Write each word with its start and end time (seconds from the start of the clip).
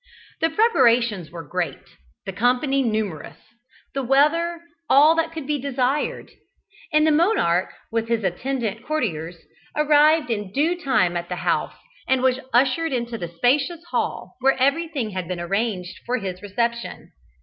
The 0.39 0.49
preparations 0.49 1.29
were 1.29 1.47
great 1.47 1.77
the 2.25 2.33
company 2.33 2.81
numerous 2.81 3.37
the 3.93 4.01
weather 4.01 4.61
all 4.89 5.13
that 5.13 5.31
could 5.31 5.45
be 5.45 5.61
desired, 5.61 6.31
and 6.91 7.05
the 7.05 7.11
monarch, 7.11 7.71
with 7.91 8.07
his 8.07 8.23
attendant 8.23 8.83
courtiers, 8.83 9.45
arrived 9.75 10.31
in 10.31 10.51
due 10.51 10.75
time 10.83 11.15
at 11.15 11.29
the 11.29 11.35
house, 11.45 11.75
and 12.07 12.23
was 12.23 12.39
ushered 12.51 12.93
into 12.93 13.15
the 13.19 13.27
spacious 13.27 13.83
hall, 13.91 14.37
where 14.39 14.57
everything 14.57 15.11
had 15.11 15.27
been 15.27 15.39
arranged 15.39 15.99
for 16.07 16.17
his 16.17 16.41
reception. 16.41 17.11